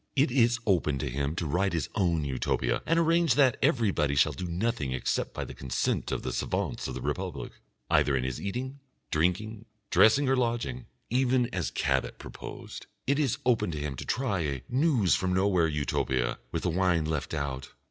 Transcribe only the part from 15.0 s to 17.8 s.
from Nowhere Utopia with the wine left out.